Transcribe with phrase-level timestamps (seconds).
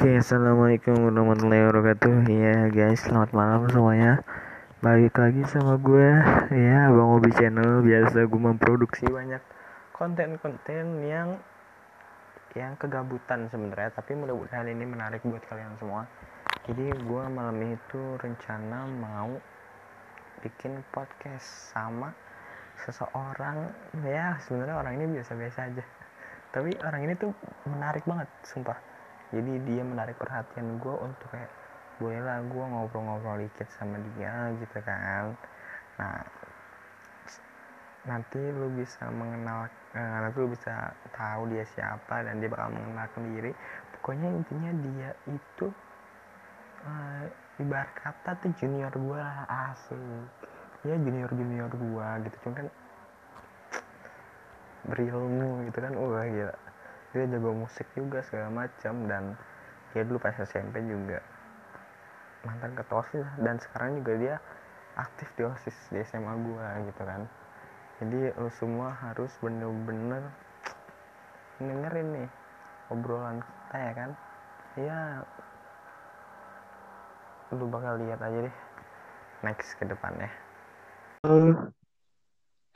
[0.00, 2.24] Oke, assalamualaikum warahmatullahi wabarakatuh.
[2.32, 4.24] Ya guys, selamat malam semuanya.
[4.80, 6.08] Balik lagi sama gue,
[6.56, 7.84] ya Bang Obi Channel.
[7.84, 9.44] Biasa gue memproduksi banyak
[9.92, 11.36] konten-konten yang
[12.56, 16.08] yang kegabutan sebenarnya, tapi mudah-mudahan ini menarik buat kalian semua.
[16.64, 19.36] Jadi gue malam itu rencana mau
[20.40, 22.16] bikin podcast sama
[22.88, 23.68] seseorang
[24.08, 25.84] ya sebenarnya orang ini biasa-biasa aja
[26.56, 27.36] tapi orang ini tuh
[27.68, 28.89] menarik banget sumpah
[29.30, 31.50] jadi dia menarik perhatian gue untuk kayak
[32.02, 35.38] bolehlah gue ngobrol-ngobrol dikit sama dia gitu kan.
[36.00, 36.24] Nah
[38.08, 43.28] nanti lu bisa mengenal uh, nanti lu bisa tahu dia siapa dan dia bakal mengenalkan
[43.36, 43.52] diri
[43.92, 45.68] pokoknya intinya dia itu
[46.88, 47.28] uh,
[47.60, 49.44] ibarat kata tuh junior gue lah
[49.76, 50.00] asik
[50.80, 52.36] ya junior junior gua gitu.
[52.40, 52.66] Cuma kan
[54.88, 55.92] berilmu gitu kan.
[55.92, 56.69] Wah gila
[57.10, 59.34] dia jago musik juga segala macam dan
[59.90, 61.18] dia dulu pas SMP juga
[62.46, 64.34] mantan ketua osis dan sekarang juga dia
[64.94, 67.26] aktif di osis di SMA gua gitu kan
[67.98, 70.24] jadi lo semua harus bener-bener
[71.58, 72.28] dengerin nih
[72.88, 74.10] obrolan kita ya kan
[74.78, 75.00] ya
[77.50, 78.56] lu bakal lihat aja deh
[79.42, 80.30] next ke depannya
[81.20, 81.68] Halo.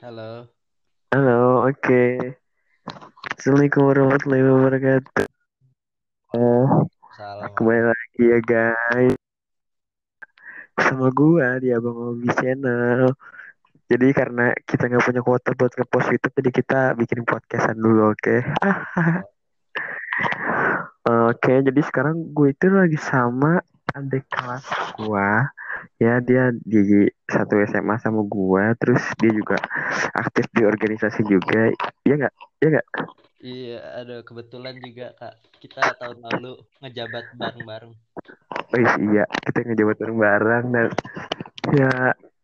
[0.05, 0.31] Halo.
[1.09, 1.81] Halo, oke.
[1.81, 2.44] Okay.
[2.85, 5.25] Assalamualaikum warahmatullahi wabarakatuh.
[6.37, 6.85] Uh,
[7.57, 9.17] kembali lagi ya guys.
[10.77, 13.09] Sama gua di Abang Obi Channel.
[13.89, 18.21] Jadi karena kita nggak punya kuota buat ngepost YouTube, jadi kita bikin podcastan dulu, oke?
[18.21, 18.39] Okay?
[21.09, 23.65] oke, okay, jadi sekarang gue itu lagi sama
[23.97, 24.65] adik kelas
[25.01, 25.49] gua
[26.01, 29.57] ya dia di satu SMA sama gua terus dia juga
[30.13, 31.71] aktif di organisasi juga.
[32.03, 32.33] Ya nggak?
[32.61, 32.87] Ya nggak?
[33.45, 35.37] Iya ada kebetulan juga kak.
[35.61, 37.93] Kita tahun lalu ngejabat bareng-bareng.
[38.73, 38.79] Oh
[39.13, 40.87] iya kita ngejabat bareng-bareng dan
[41.77, 41.91] ya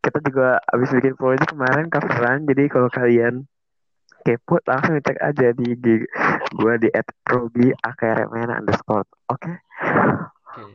[0.01, 2.45] kita juga habis bikin project kemarin coveran.
[2.45, 3.49] Jadi kalau kalian
[4.21, 6.05] kepo langsung cek aja di di
[6.53, 6.89] gua di
[7.25, 9.09] @robi akrmn underscore.
[9.29, 9.41] Oke?
[9.41, 9.55] Okay?
[9.57, 10.53] oke.
[10.53, 10.69] Okay.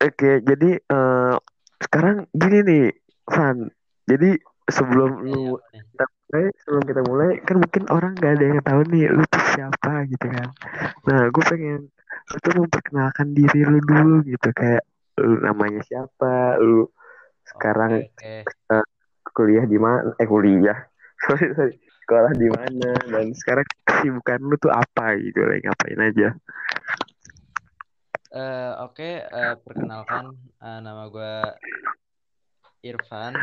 [0.00, 1.38] oke okay, jadi uh,
[1.80, 2.86] sekarang gini nih
[3.24, 3.66] Van.
[4.04, 4.30] Jadi
[4.70, 9.04] sebelum lu kita mulai sebelum kita mulai kan mungkin orang gak ada yang tahu nih
[9.10, 10.48] lu tuh siapa gitu kan.
[11.08, 11.80] Nah gue pengen
[12.30, 14.48] lu tuh memperkenalkan diri lu dulu gitu.
[14.52, 14.84] Kayak
[15.18, 16.86] lu namanya siapa lu
[17.50, 18.70] sekarang okay, okay.
[18.70, 18.86] Uh,
[19.32, 20.78] kuliah di mana eh kuliah.
[21.26, 21.74] Sorry sorry.
[22.06, 25.44] Sekolah di mana dan sekarang kesibukan lu tuh apa gitu.
[25.46, 26.28] Lagi ngapain aja
[28.30, 30.30] Uh, Oke, okay, uh, perkenalkan
[30.62, 31.34] uh, nama gue
[32.86, 33.34] Irfan.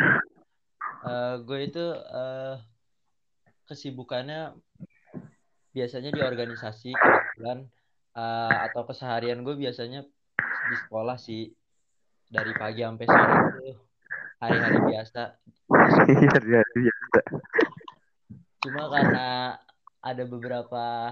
[1.04, 2.56] Uh, gue itu uh,
[3.68, 4.56] kesibukannya
[5.76, 7.68] biasanya di organisasi kebetulan
[8.16, 10.08] uh, atau keseharian gue biasanya
[10.72, 11.52] di sekolah sih
[12.32, 13.76] dari pagi sampai sore itu
[14.40, 15.24] hari-hari biasa.
[15.68, 16.48] Hari-hari
[16.80, 17.20] biasa.
[18.64, 19.28] Cuma karena
[20.00, 21.12] ada beberapa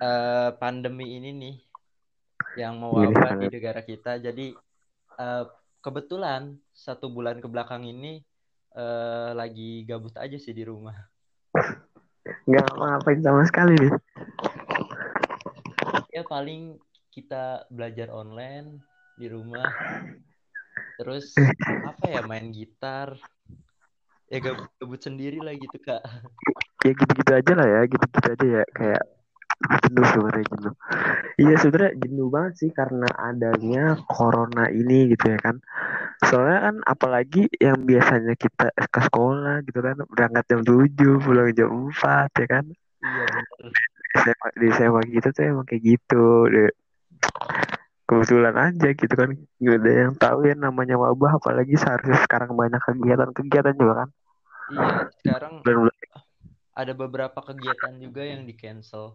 [0.00, 1.56] uh, pandemi ini nih
[2.60, 4.20] yang mewabah di negara kita.
[4.20, 4.52] Jadi
[5.16, 5.48] uh,
[5.80, 8.20] kebetulan satu bulan ke belakang ini
[8.76, 10.94] uh, lagi gabut aja sih di rumah.
[12.44, 13.92] Nggak ngapain sama sekali nih.
[16.12, 16.76] Ya paling
[17.08, 18.84] kita belajar online
[19.16, 19.72] di rumah.
[21.00, 21.32] Terus
[21.64, 23.16] apa ya main gitar.
[24.30, 26.04] Ya gabut-gabut sendiri lah gitu kak.
[26.84, 29.02] Ya gitu-gitu aja lah ya, gitu-gitu aja ya kayak
[29.60, 30.74] jenuh sebenarnya jenuh
[31.36, 35.60] iya sebenarnya jenuh banget sih karena adanya corona ini gitu ya kan.
[36.26, 41.68] Soalnya kan apalagi yang biasanya kita ke sekolah gitu kan berangkat jam tujuh pulang jam
[41.70, 42.64] empat ya kan.
[43.00, 43.26] Iya
[44.58, 46.48] di SMA kita tuh emang kayak gitu.
[46.50, 46.70] Deh
[48.10, 52.82] kebetulan aja gitu kan gak ada yang tahu ya namanya wabah apalagi seharusnya sekarang banyak
[52.82, 54.08] kegiatan-kegiatan juga kan.
[54.74, 54.86] Iya
[55.22, 55.62] sekarang
[56.74, 59.14] ada beberapa kegiatan juga yang di cancel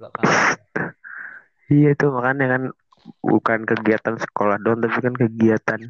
[1.70, 2.62] iya itu makanya kan
[3.24, 5.80] bukan kegiatan sekolah doang tapi kan kegiatan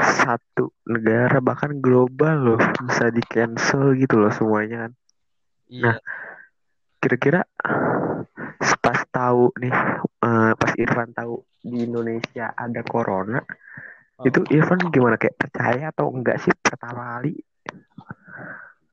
[0.00, 4.92] satu negara bahkan global loh bisa di cancel gitu loh semuanya kan
[5.68, 5.84] iya.
[5.84, 5.96] nah
[7.04, 7.44] kira-kira
[8.80, 9.74] pas tahu nih
[10.24, 13.44] uh, pas Irfan tahu di Indonesia ada corona
[14.16, 14.24] oh.
[14.24, 17.36] itu Irfan gimana kayak percaya atau enggak sih pertama kali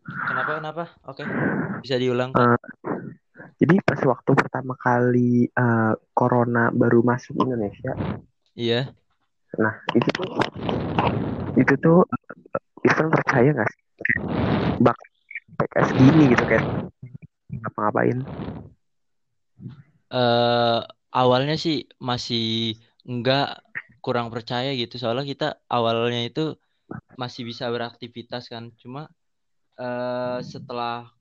[0.03, 1.23] kenapa kenapa oke
[1.79, 2.59] bisa diulang uh,
[3.61, 7.93] jadi pas waktu pertama kali uh, corona baru masuk Indonesia.
[8.57, 8.91] Iya.
[9.59, 10.27] Nah itu tuh
[11.59, 11.99] itu tuh
[12.81, 13.83] Irfan percaya nggak sih
[14.81, 14.97] bak
[15.61, 16.65] PKS gini gitu kayak
[17.51, 18.17] ngapa-ngapain?
[20.11, 20.81] Uh,
[21.13, 23.61] awalnya sih masih enggak
[24.01, 26.57] kurang percaya gitu soalnya kita awalnya itu
[27.15, 29.07] masih bisa beraktivitas kan cuma
[29.77, 31.13] uh, setelah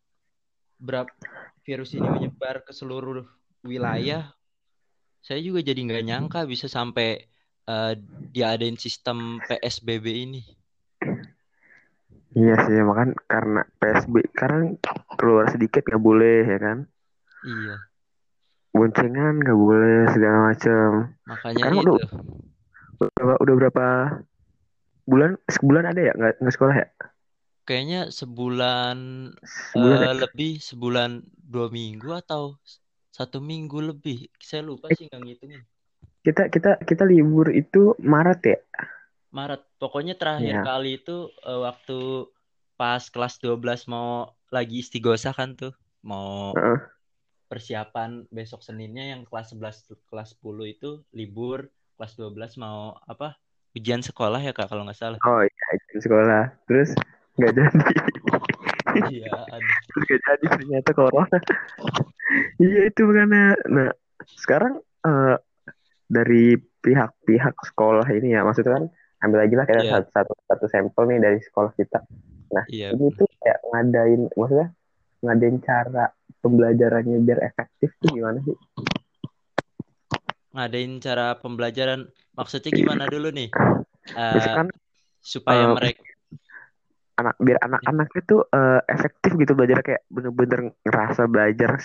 [0.81, 1.12] berapa
[1.70, 3.22] virus ini menyebar ke seluruh
[3.62, 4.26] wilayah
[5.22, 7.31] saya juga jadi nggak nyangka bisa sampai
[7.70, 7.94] uh,
[8.34, 10.43] diadain sistem PSBB ini
[12.31, 14.78] Iya sih, makan karena PSB sekarang
[15.19, 16.78] keluar sedikit nggak boleh ya kan?
[17.43, 17.76] Iya.
[18.70, 21.11] Boncengan nggak boleh segala macam.
[21.26, 21.90] Makanya sekarang itu.
[21.90, 22.11] Udah,
[23.02, 23.87] udah, udah berapa
[25.11, 25.43] bulan?
[25.50, 26.87] Sebulan ada ya nggak nggak sekolah ya?
[27.69, 28.97] Kayaknya sebulan,
[29.75, 30.23] sebulan uh, ya?
[30.27, 32.59] lebih sebulan dua minggu atau
[33.11, 34.33] satu minggu lebih.
[34.41, 35.62] Saya lupa eh, sih nggak ngitungin.
[36.25, 38.59] Kita kita kita libur itu Maret ya?
[39.29, 39.61] Maret.
[39.77, 40.65] Pokoknya terakhir ya.
[40.65, 42.29] kali itu uh, waktu
[42.81, 43.61] pas kelas 12
[43.93, 45.77] mau lagi istighosa kan tuh.
[46.01, 46.81] Mau uh.
[47.53, 51.69] persiapan besok Seninnya yang kelas 11 kelas 10 itu libur,
[52.01, 53.37] kelas 12 mau apa?
[53.77, 55.21] Ujian sekolah ya Kak kalau nggak salah.
[55.29, 56.43] Oh iya, ujian sekolah.
[56.67, 56.91] Terus
[57.41, 57.93] nggak jadi.
[59.09, 59.33] iya.
[59.89, 61.39] Terus gak jadi ternyata corona.
[62.63, 63.91] iya itu karena nah
[64.39, 64.79] sekarang
[65.09, 65.37] uh,
[66.11, 68.85] dari pihak-pihak sekolah ini ya maksudnya kan
[69.21, 70.01] ambil lagi lah kayak yeah.
[70.01, 72.01] satu, satu satu sampel nih dari sekolah kita
[72.51, 72.91] nah yeah.
[72.97, 74.69] ini tuh kayak ngadain maksudnya
[75.21, 76.05] ngadain cara
[76.41, 78.57] pembelajarannya biar efektif tuh gimana sih
[80.57, 83.53] ngadain cara pembelajaran maksudnya gimana dulu nih
[84.17, 84.67] uh,
[85.21, 86.03] supaya uh, mereka
[87.20, 91.76] anak biar anak-anak itu uh, efektif gitu belajar kayak bener-bener ngerasa belajar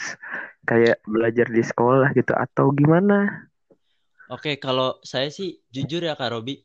[0.65, 3.47] kayak belajar di sekolah gitu atau gimana?
[4.33, 6.57] Oke, kalau saya sih jujur ya Kak Robi,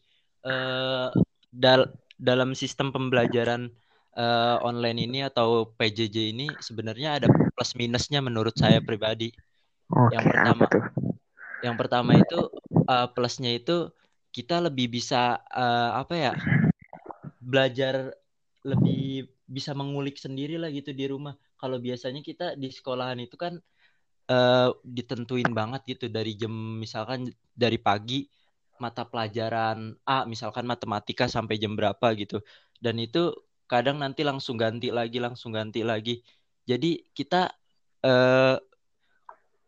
[0.49, 1.12] uh,
[1.52, 3.69] dal dalam sistem pembelajaran
[4.17, 9.32] uh, online ini atau PJJ ini sebenarnya ada plus minusnya menurut saya pribadi.
[9.90, 10.67] Okay, yang pertama,
[11.61, 12.40] yang pertama itu
[12.87, 13.90] uh, plusnya itu
[14.31, 16.32] kita lebih bisa uh, apa ya
[17.43, 18.14] belajar
[18.67, 21.35] lebih bisa mengulik sendiri lah gitu di rumah.
[21.57, 23.57] Kalau biasanya kita di sekolahan itu kan
[24.31, 28.29] uh, ditentuin banget gitu dari jam misalkan dari pagi
[28.81, 32.41] mata pelajaran A misalkan matematika sampai jam berapa gitu.
[32.81, 33.33] Dan itu
[33.69, 36.21] kadang nanti langsung ganti lagi langsung ganti lagi.
[36.65, 37.53] Jadi kita
[38.05, 38.56] uh,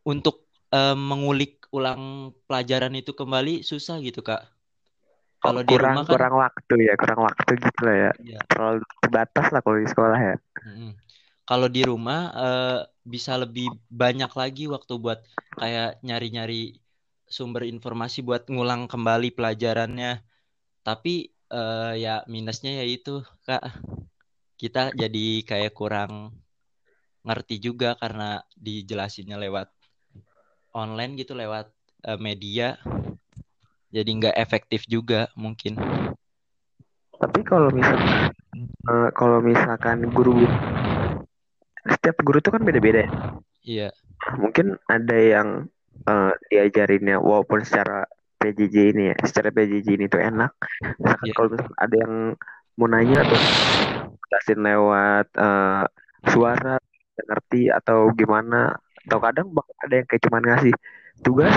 [0.05, 4.52] untuk uh, mengulik ulang pelajaran itu kembali susah gitu kak
[5.43, 8.41] kalau di rumah kan kurang waktu ya kurang waktu gitu lah ya, ya.
[8.47, 10.93] terlalu terbatas lah kalau di sekolah ya hmm.
[11.45, 15.27] kalau di rumah uh, bisa lebih banyak lagi waktu buat
[15.59, 16.79] kayak nyari-nyari
[17.33, 20.21] sumber informasi buat ngulang kembali pelajarannya.
[20.85, 23.65] Tapi uh, ya minusnya ya itu kak
[24.61, 26.37] kita jadi kayak kurang
[27.25, 29.73] ngerti juga karena dijelasinnya lewat
[30.77, 31.71] online gitu lewat
[32.07, 32.77] uh, media
[33.93, 35.77] jadi nggak efektif juga mungkin
[37.21, 38.33] tapi kalau misalkan
[38.89, 40.43] uh, kalau misalkan guru
[41.87, 43.11] setiap guru itu kan beda-beda ya?
[43.63, 43.89] iya
[44.41, 45.49] mungkin ada yang
[46.09, 48.09] uh, diajarinnya walaupun secara
[48.43, 50.51] PJJ ini ya secara PJJ ini tuh enak
[50.99, 51.37] misalkan yeah.
[51.37, 51.49] kalau
[51.79, 52.15] ada yang
[52.75, 53.39] mau nanya atau
[54.33, 55.85] jelasin lewat uh,
[56.33, 56.81] suara
[57.21, 58.75] ngerti atau gimana
[59.07, 59.47] atau kadang
[59.85, 60.75] ada yang kayak cuman ngasih
[61.21, 61.55] tugas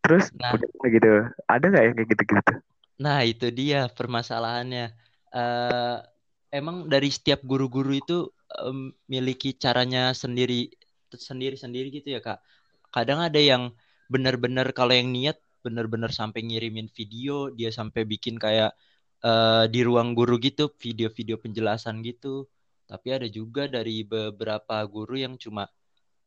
[0.00, 1.10] terus nah, udah gitu.
[1.46, 2.54] Ada nggak yang kayak gitu-gitu?
[3.00, 4.92] Nah itu dia permasalahannya.
[5.30, 6.02] Uh,
[6.50, 8.28] emang dari setiap guru-guru itu
[8.60, 10.68] um, miliki caranya sendiri
[11.14, 12.42] sendiri sendiri gitu ya kak?
[12.90, 13.70] Kadang ada yang
[14.10, 18.74] benar-benar kalau yang niat benar-benar sampai ngirimin video dia sampai bikin kayak
[19.22, 22.48] uh, di ruang guru gitu video-video penjelasan gitu.
[22.90, 25.70] Tapi ada juga dari beberapa guru yang cuma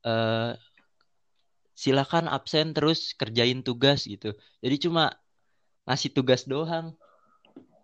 [0.07, 0.55] uh,
[1.73, 5.13] silakan absen terus kerjain tugas gitu jadi cuma
[5.89, 6.93] ngasih tugas doang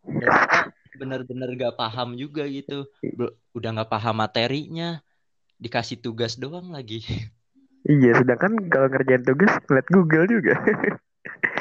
[0.05, 0.31] dan
[0.96, 2.88] benar-benar gak paham juga gitu
[3.53, 5.01] udah gak paham materinya
[5.60, 7.03] dikasih tugas doang lagi
[7.88, 10.53] Iya, sedangkan kalau ngerjain tugas ngeliat Google juga.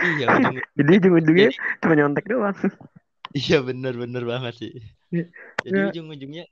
[0.02, 0.26] Iya,
[0.78, 2.58] Jadi ujung-ujungnya cuma nyontek doang.
[3.30, 4.72] Iya, bener-bener banget sih.
[5.62, 5.88] Jadi ya.
[5.94, 6.44] ujung-ujungnya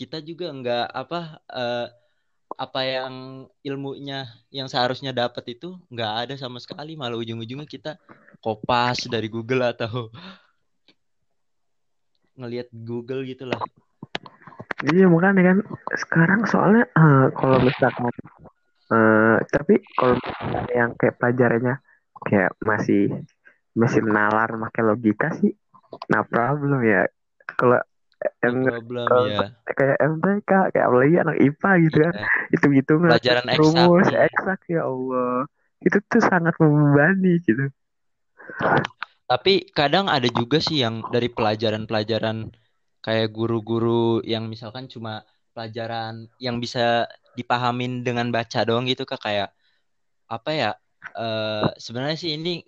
[0.00, 1.86] kita juga nggak apa uh,
[2.60, 3.14] apa yang
[3.64, 7.96] ilmunya yang seharusnya dapat itu nggak ada sama sekali malah ujung-ujungnya kita
[8.44, 10.12] kopas dari Google atau
[12.36, 13.60] ngelihat Google gitulah.
[14.84, 15.58] Iya makanya kan
[15.96, 18.12] sekarang soalnya uh, kalau misalkan
[18.90, 20.18] Uh, tapi kalau
[20.74, 21.78] yang kayak pelajarannya
[22.26, 23.22] kayak masih
[23.78, 25.54] masih nalar pakai logika sih
[26.10, 27.06] nah problem ya
[27.54, 27.78] kalau
[28.44, 29.46] yang problem ya.
[29.72, 32.14] kayak MTK kayak apalagi anak IPA gitu kan.
[32.52, 32.76] Itu iya.
[32.80, 35.48] gitu pelajaran rumus eksak ya Allah.
[35.80, 37.64] Itu tuh sangat membebani gitu.
[39.30, 42.50] Tapi kadang ada juga sih yang dari pelajaran-pelajaran
[43.00, 45.24] kayak guru-guru yang misalkan cuma
[45.56, 47.08] pelajaran yang bisa
[47.38, 49.48] dipahamin dengan baca doang gitu kak kayak
[50.28, 50.70] apa ya
[51.16, 52.60] eh sebenarnya sih ini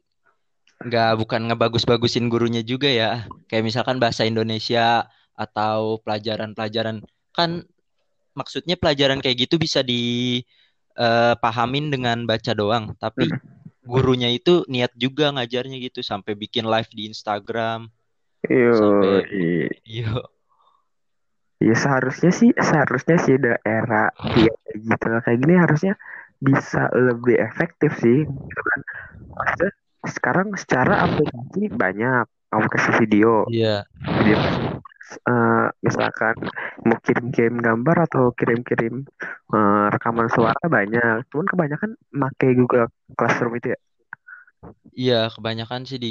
[0.83, 3.27] nggak bukan ngebagus-bagusin gurunya juga ya.
[3.47, 5.07] Kayak misalkan bahasa Indonesia
[5.37, 7.05] atau pelajaran-pelajaran.
[7.33, 7.65] Kan
[8.33, 12.97] maksudnya pelajaran kayak gitu bisa dipahamin dengan baca doang.
[12.97, 13.29] Tapi
[13.83, 17.91] gurunya itu niat juga ngajarnya gitu sampai bikin live di Instagram.
[18.47, 20.19] Yo, sampai i- iya.
[21.63, 25.07] Ya seharusnya sih seharusnya sih daerah ya kayak gitu.
[25.23, 25.95] Kayak gini harusnya
[26.43, 28.27] bisa lebih efektif sih.
[28.27, 28.81] Gitu kan
[29.33, 29.73] Maksudnya
[30.11, 33.47] sekarang secara aplikasi banyak aplikasi video.
[33.47, 33.87] Iya.
[34.03, 34.39] Video
[35.31, 36.35] eh, misalkan
[36.87, 38.95] mau kirim-kirim gambar atau kirim-kirim
[39.55, 41.91] eh, rekaman suara banyak cuman kebanyakan
[42.23, 42.87] pakai Google
[43.19, 43.79] Classroom itu ya
[45.01, 46.09] Iya, kebanyakan sih di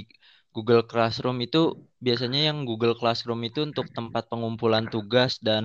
[0.55, 1.57] Google Classroom itu
[2.05, 5.63] biasanya yang Google Classroom itu untuk tempat pengumpulan tugas dan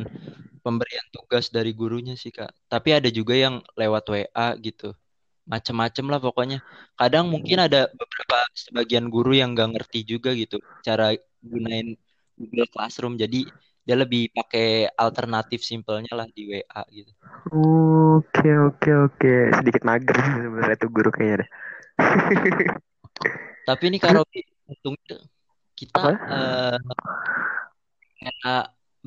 [0.65, 2.51] pemberian tugas dari gurunya sih, Kak.
[2.73, 4.87] Tapi ada juga yang lewat WA gitu.
[5.53, 6.57] Macem-macem lah pokoknya.
[7.01, 11.05] Kadang mungkin ada beberapa sebagian guru yang nggak ngerti juga gitu cara
[11.51, 11.89] gunain
[12.41, 13.15] Google Classroom.
[13.23, 13.39] Jadi
[13.87, 17.13] dia lebih pakai alternatif simpelnya lah di WA gitu.
[17.55, 21.49] oke oke oke sedikit mager sebenarnya tuh guru kayaknya deh
[23.67, 24.41] Tapi ini Robi,
[24.71, 25.17] untungnya
[25.79, 26.11] kita Apa?
[26.31, 26.77] eh,
[28.29, 28.55] era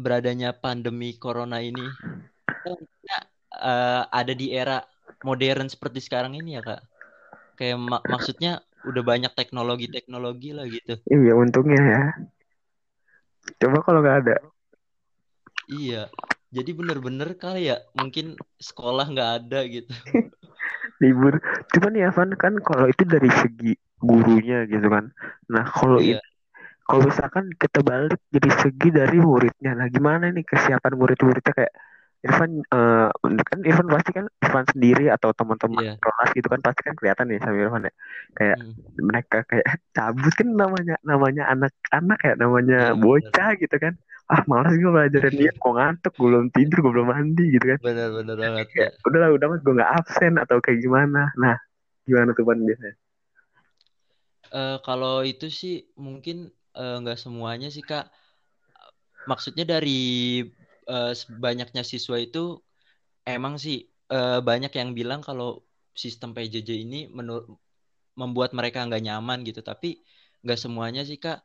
[0.04, 1.82] beradanya pandemi corona ini
[2.64, 3.16] kita
[3.70, 4.78] eh, ada di era
[5.28, 6.82] modern seperti sekarang ini ya kak
[7.60, 8.52] kayak mak- maksudnya
[8.90, 12.02] udah banyak teknologi-teknologi lah gitu iya untungnya ya
[13.58, 14.36] coba kalau nggak ada.
[15.70, 16.04] Iya.
[16.50, 19.94] Jadi bener-bener kali ya mungkin sekolah nggak ada gitu.
[21.02, 21.38] Libur.
[21.78, 25.14] Cuman ya Van kan kalau itu dari segi gurunya gitu kan.
[25.54, 26.18] Nah kalau iya.
[26.90, 31.54] kalau misalkan kita balik jadi segi dari muridnya nah gimana nih kesiapan murid-muridnya?
[31.54, 31.74] Kayak
[32.20, 33.08] Irfan eh,
[33.48, 35.94] kan Irfan pasti kan Irfan sendiri atau teman-teman iya.
[36.04, 37.94] kelas gitu kan pasti kan kelihatan nih sama Irfan ya.
[38.36, 43.04] Kayak Hmm, mereka kayak cabut kan namanya namanya anak-anak ya namanya iya bener.
[43.04, 43.94] bocah gitu kan.
[44.30, 47.80] Ah malas gue belajarin dia kok ngantuk gue belum tidur gue belum mandi gitu kan.
[47.80, 51.32] Bener-bener banget ya udahlah udah mas gue nggak absen atau kayak gimana.
[51.40, 51.56] Nah
[52.04, 52.96] gimana tuh Pan biasanya?
[54.50, 58.12] Eh, kalau itu sih mungkin eh, nggak semuanya sih kak.
[59.30, 60.42] Maksudnya dari
[60.94, 61.12] eh,
[61.46, 62.40] banyaknya siswa itu
[63.36, 63.76] emang sih
[64.14, 65.46] eh, banyak yang bilang kalau
[66.04, 67.48] sistem PJJ ini menur-
[68.22, 69.62] membuat mereka nggak nyaman gitu.
[69.70, 69.88] Tapi
[70.44, 71.38] nggak semuanya sih kak.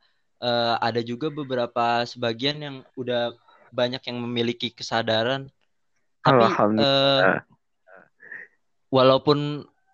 [0.45, 3.19] Eh, ada juga beberapa sebagian yang udah
[3.79, 5.41] banyak yang memiliki kesadaran.
[6.25, 7.45] Tapi alhamdulillah.
[8.97, 9.39] walaupun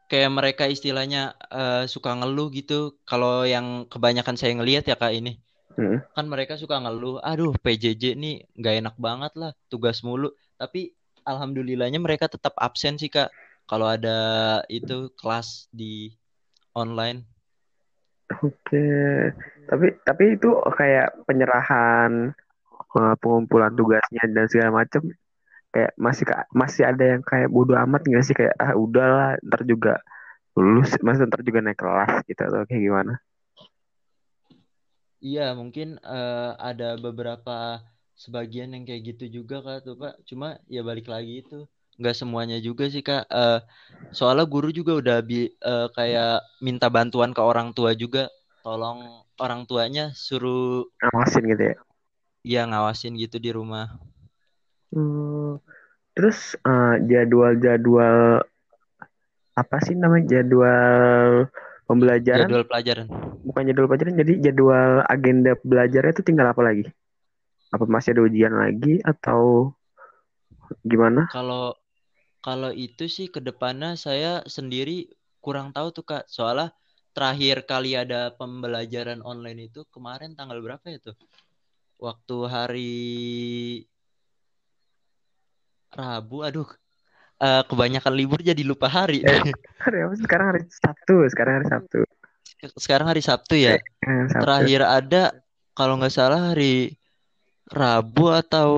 [0.10, 1.20] kayak mereka istilahnya
[1.56, 2.74] eh, suka ngeluh gitu
[3.10, 5.30] kalau yang kebanyakan saya ngelihat ya kak ini
[5.78, 6.00] Hmm.
[6.12, 10.32] kan mereka suka ngeluh aduh PJJ nih nggak enak banget lah tugas mulu.
[10.60, 10.92] Tapi
[11.26, 13.32] alhamdulillahnya mereka tetap absen sih kak.
[13.70, 16.12] Kalau ada itu kelas di
[16.76, 17.24] online.
[18.44, 18.88] Oke.
[19.68, 22.36] Tapi tapi itu kayak penyerahan
[22.98, 25.02] eh, pengumpulan tugasnya dan segala macam
[25.72, 28.36] kayak masih masih ada yang kayak bodo amat nggak sih?
[28.36, 30.04] Kayak ah udahlah ntar juga
[30.56, 33.24] lulus masa ntar juga naik kelas gitu atau kayak gimana
[35.28, 37.52] iya mungkin eh, ada beberapa
[38.24, 40.14] sebagian yang kayak gitu juga kak tuh pak.
[40.30, 41.56] Cuma ya balik lagi itu
[42.00, 43.24] nggak semuanya juga sih kak.
[43.30, 43.60] Eh,
[44.18, 46.32] soalnya guru juga udah bi- eh, kayak
[46.66, 48.24] minta bantuan ke orang tua juga.
[48.66, 49.00] Tolong
[49.44, 51.76] orang tuanya suruh ngawasin gitu ya?
[52.54, 53.86] Ya ngawasin gitu di rumah.
[54.92, 55.60] Hmm,
[56.16, 56.40] terus
[57.10, 58.20] jadwal-jadwal
[59.62, 60.26] apa sih namanya?
[60.40, 61.32] Jadwal
[61.92, 62.48] pembelajaran?
[62.48, 63.06] Jadwal pelajaran.
[63.44, 66.88] Bukan jadwal pelajaran jadi jadwal agenda belajarnya itu tinggal apa lagi?
[67.72, 69.72] Apa masih ada ujian lagi atau
[70.88, 71.28] gimana?
[71.32, 71.76] Kalau
[72.42, 75.12] kalau itu sih ke depannya saya sendiri
[75.44, 76.24] kurang tahu tuh kak.
[76.32, 76.74] Soalnya
[77.12, 81.18] terakhir kali ada pembelajaran online itu kemarin tanggal berapa ya tuh?
[82.02, 82.94] Waktu hari
[85.92, 86.81] Rabu aduh
[87.42, 89.26] eh, kebanyakan libur jadi lupa hari.
[89.82, 90.14] Hari apa?
[90.14, 90.24] Sih?
[90.30, 92.00] sekarang hari Sabtu sekarang hari Sabtu.
[92.78, 93.82] Sekarang hari Sabtu ya?
[93.82, 94.46] Eh, Sabtu.
[94.46, 95.24] Terakhir ada
[95.74, 97.02] kalau nggak salah hari
[97.72, 98.70] Rabu atau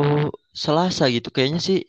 [0.53, 1.82] Selasa gitu kayaknya sih.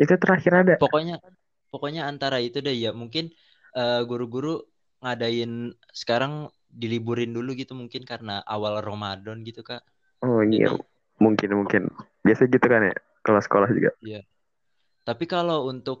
[0.00, 0.74] Itu terakhir ada.
[0.80, 1.20] Pokoknya
[1.68, 2.96] pokoknya antara itu deh ya.
[2.96, 3.28] Mungkin
[3.76, 4.64] eh, guru-guru
[5.02, 9.84] ngadain sekarang diliburin dulu gitu mungkin karena awal Ramadan gitu kak.
[10.24, 10.72] Oh iya.
[10.72, 10.80] Jadi
[11.20, 11.82] mungkin mungkin.
[12.22, 12.94] Biasa gitu kan ya
[13.26, 13.90] kalau sekolah juga.
[14.00, 14.22] Ya
[15.06, 15.98] tapi kalau untuk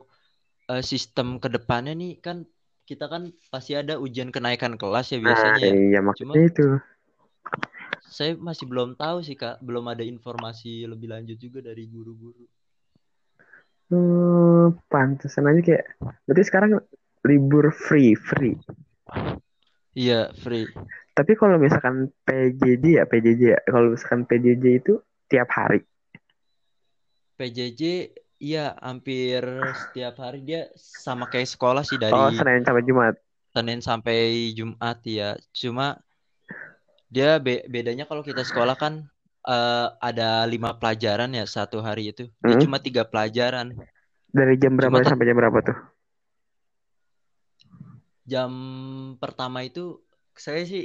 [0.72, 2.46] eh, sistem ke depannya nih kan
[2.88, 5.74] kita kan pasti ada ujian kenaikan kelas ya Nah, biasanya ya.
[5.92, 6.66] iya Cuma maksudnya itu.
[8.12, 12.44] saya masih belum tahu sih kak, belum ada informasi lebih lanjut juga dari guru-guru.
[13.92, 15.84] Hmm, pantesan aja kayak.
[16.24, 16.70] Berarti sekarang
[17.28, 18.56] libur free, free.
[19.92, 20.64] Iya free.
[21.12, 23.58] Tapi kalau misalkan PJJ ya, PJJ ya.
[23.68, 24.96] Kalau misalkan PJJ itu
[25.28, 25.84] tiap hari.
[27.36, 27.82] PJJ
[28.46, 29.42] iya hampir
[29.82, 30.60] setiap hari dia
[31.04, 33.14] sama kayak sekolah sih dari Oh, Senin sampai Jumat.
[33.54, 34.16] Senin sampai
[34.58, 35.28] Jumat ya.
[35.60, 35.86] Cuma
[37.14, 38.92] dia be- bedanya kalau kita sekolah kan
[39.54, 42.24] eh, ada lima pelajaran ya satu hari itu.
[42.46, 42.62] Dia Hmm.
[42.64, 43.66] cuma tiga pelajaran.
[44.32, 45.76] Dari jam berapa Cuma sampai jam berapa tuh?
[48.32, 48.50] jam
[49.22, 49.80] pertama itu
[50.44, 50.82] saya sih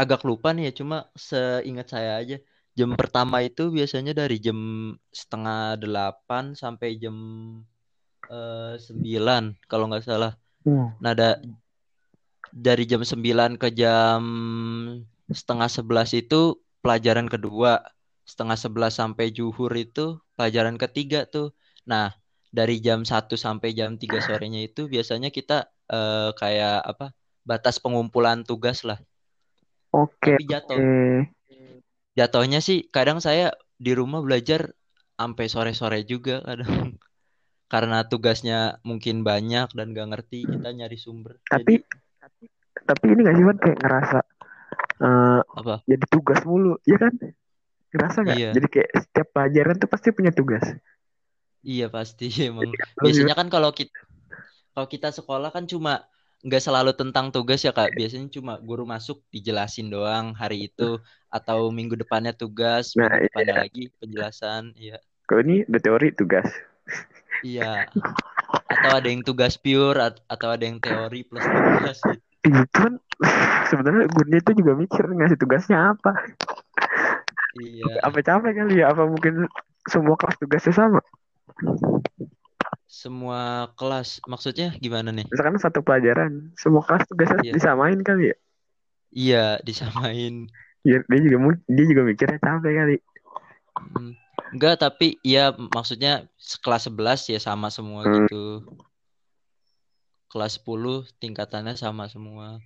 [0.00, 0.72] agak lupa nih ya.
[0.80, 0.96] Cuma
[1.28, 2.36] seingat saya aja
[2.74, 4.58] jam pertama itu biasanya dari jam
[5.14, 7.16] setengah delapan sampai jam
[8.28, 10.34] eh, sembilan kalau nggak salah.
[10.66, 10.90] Hmm.
[10.98, 11.38] Nah, ada
[12.50, 14.20] dari jam 9 ke jam
[15.30, 17.82] setengah 11 itu pelajaran kedua.
[18.24, 21.52] Setengah 11 sampai juhur itu pelajaran ketiga tuh.
[21.84, 22.10] Nah,
[22.50, 27.06] dari jam 1 sampai jam 3 sorenya itu biasanya kita eh, kayak apa?
[27.44, 28.98] Batas pengumpulan tugas lah.
[29.94, 30.80] Oke, Tapi jatuh.
[30.80, 31.34] oke.
[32.14, 34.74] Jatuhnya sih kadang saya di rumah belajar
[35.18, 36.94] sampai sore-sore juga kadang.
[37.72, 41.42] Karena tugasnya mungkin banyak dan gak ngerti, kita nyari sumber.
[41.50, 42.46] Tapi Jadi
[42.84, 44.18] tapi ini nggak sih Wan kayak ngerasa
[45.00, 45.74] eh, apa?
[45.88, 47.14] jadi tugas mulu, ya kan?
[47.94, 48.36] Ngerasa nggak?
[48.36, 48.50] Iya.
[48.52, 50.64] Jadi kayak setiap pelajaran tuh pasti punya tugas.
[51.64, 52.74] Iya pasti emang.
[53.00, 53.94] Biasanya kan kalau kita
[54.74, 56.04] kalau kita sekolah kan cuma
[56.44, 57.96] nggak selalu tentang tugas ya Kak.
[57.96, 61.00] Biasanya cuma guru masuk dijelasin doang hari itu
[61.34, 63.62] atau minggu depannya tugas, Nah, minggu depannya iya.
[63.66, 64.62] lagi penjelasan.
[64.78, 64.96] Iya.
[65.26, 66.46] Kalau ini udah teori tugas.
[67.42, 67.90] Iya.
[68.70, 72.22] Atau ada yang tugas pure at- atau ada yang teori plus tugas gitu.
[72.44, 72.92] Iya, cuman
[73.66, 76.12] sebenarnya gurunya itu juga mikir ngasih tugasnya apa.
[77.58, 78.04] Iya.
[78.04, 78.92] Apa capek kali ya?
[78.94, 79.48] Apa mungkin
[79.88, 81.00] semua kelas tugasnya sama?
[82.84, 85.26] Semua kelas maksudnya gimana nih?
[85.26, 87.52] Misalkan satu pelajaran, semua kelas tugasnya Iya.
[87.56, 88.36] disamain kali ya?
[89.14, 90.46] Iya, disamain.
[90.84, 92.96] Dia, dia juga dia juga mikirnya capek kali.
[93.74, 94.12] Hmm.
[94.54, 96.28] Enggak, tapi ya maksudnya
[96.62, 98.28] kelas 11 ya sama semua Hmm.
[98.28, 98.44] gitu.
[100.30, 102.62] Kelas 10 tingkatannya sama semua.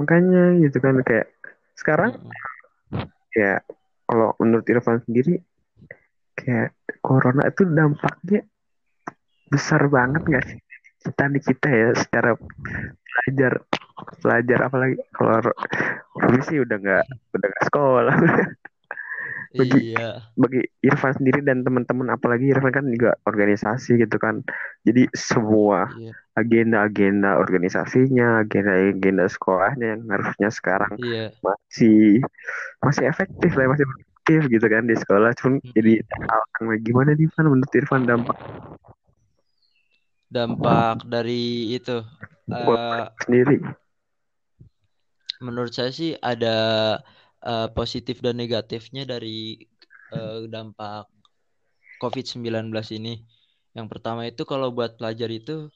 [0.00, 1.28] Makanya gitu kan kayak
[1.76, 2.16] sekarang
[2.92, 3.08] Mm-mm.
[3.36, 3.60] ya
[4.04, 5.40] kalau menurut Irfan sendiri
[6.36, 6.72] kayak
[7.04, 8.44] corona itu dampaknya
[9.48, 10.60] besar banget nggak sih
[11.00, 13.64] kita di kita ya secara pelajar
[14.22, 15.32] pelajar apalagi kalau
[16.20, 17.04] Robi sih udah nggak
[17.36, 18.16] udah nggak sekolah.
[19.58, 24.40] Bagi- Iya, bagi Irfan sendiri dan teman-teman apalagi Irfan kan juga organisasi gitu kan.
[24.86, 31.32] Jadi semua iya, agenda-agenda organisasinya agenda-agenda sekolahnya yang harusnya sekarang iya.
[31.44, 32.24] masih
[32.80, 35.30] masih efektif lah masih produktif gitu kan di sekolah.
[35.36, 35.74] Cuman Mm-mm.
[35.76, 38.38] jadi yang gimana nih Irfan menurut Irfan dampak?
[40.30, 41.96] Dampak dari itu
[42.50, 43.60] eh, sendiri
[45.40, 46.56] menurut saya sih ada
[47.44, 49.56] eh, positif dan negatifnya dari
[50.12, 51.08] eh, dampak
[52.00, 53.20] COVID-19 ini.
[53.76, 55.68] Yang pertama itu kalau buat pelajar itu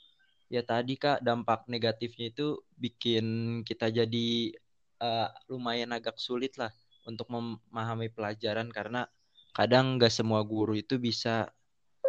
[0.52, 3.24] ya tadi Kak dampak negatifnya itu bikin
[3.64, 4.28] kita jadi
[5.00, 6.72] eh, lumayan agak sulit lah
[7.04, 9.08] untuk memahami pelajaran karena
[9.54, 11.52] kadang nggak semua guru itu bisa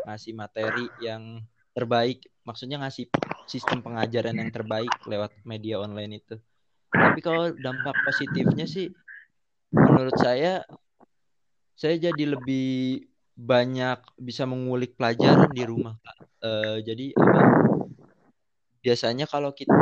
[0.05, 1.43] ngasih materi yang
[1.75, 3.11] terbaik, maksudnya ngasih
[3.45, 6.39] sistem pengajaran yang terbaik lewat media online itu.
[6.91, 8.91] Tapi kalau dampak positifnya sih
[9.71, 10.63] menurut saya
[11.75, 13.03] saya jadi lebih
[13.35, 16.17] banyak bisa mengulik pelajaran di rumah Kak.
[16.45, 17.41] Eh, jadi apa
[18.79, 19.73] biasanya kalau kita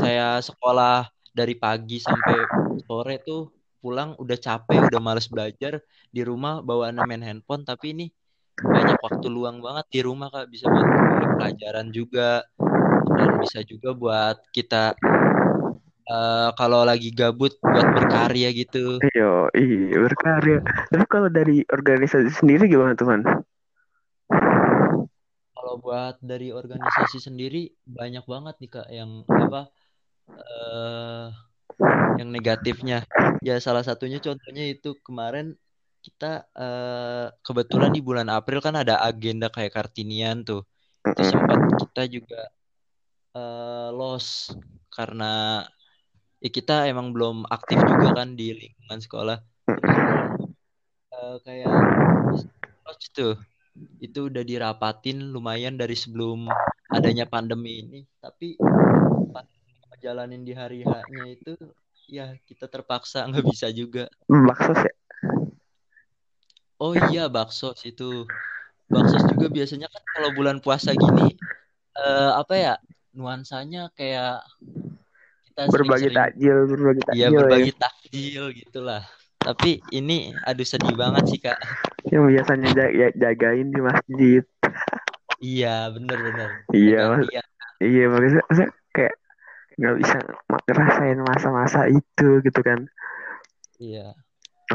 [0.00, 2.40] saya sekolah dari pagi sampai
[2.88, 3.52] sore tuh
[3.84, 5.78] pulang udah capek udah males belajar
[6.10, 8.06] di rumah bawaan main handphone tapi ini
[8.56, 10.88] banyak waktu luang banget di rumah Kak bisa buat
[11.36, 12.40] pelajaran juga
[13.12, 14.96] dan bisa juga buat kita
[16.06, 20.58] eh, kalau lagi gabut buat berkarya gitu Iya, iya berkarya.
[20.92, 23.22] Tapi kalau dari organisasi sendiri gimana teman?
[25.56, 29.68] Kalau buat dari organisasi sendiri banyak banget nih Kak yang apa
[30.30, 31.26] eh
[32.22, 33.04] yang negatifnya.
[33.44, 35.58] Ya salah satunya contohnya itu kemarin
[36.00, 40.62] kita eh kebetulan di bulan April kan ada agenda kayak Kartinian tuh.
[41.02, 42.42] Itu sempat kita juga
[43.36, 44.54] eh lost
[44.88, 45.66] karena
[46.46, 49.38] ya kita emang belum aktif juga kan di lingkungan sekolah.
[51.10, 51.74] Eh, kayak
[52.86, 53.34] coach tuh
[53.98, 56.46] itu udah dirapatin lumayan dari sebelum
[56.94, 58.00] adanya pandemi ini.
[58.22, 58.54] Tapi
[59.96, 61.56] jalanin di hari haknya itu
[62.06, 64.06] ya kita terpaksa nggak bisa juga.
[64.30, 64.94] Bakso sih
[66.78, 68.22] oh iya bakso itu.
[68.86, 71.34] Bakso juga biasanya kan kalau bulan puasa gini
[71.98, 72.74] uh, apa ya
[73.16, 74.44] nuansanya kayak
[75.56, 77.80] kita berbagi takjil berbagi takjil iya berbagi ya.
[77.80, 79.02] takjil gitulah.
[79.40, 81.56] Tapi ini aduh sedih banget sih kak.
[82.12, 84.44] Yang biasanya jaga, jagain di masjid.
[85.40, 86.48] Iya bener bener.
[86.76, 87.24] Iya mas
[87.80, 89.14] iya maksudnya, maksudnya kayak
[89.76, 90.16] nggak bisa
[90.68, 92.80] ngerasain masa-masa itu gitu kan.
[93.80, 94.12] Iya.